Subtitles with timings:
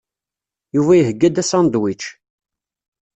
[0.75, 2.03] Yuba iheyya-d asandwič.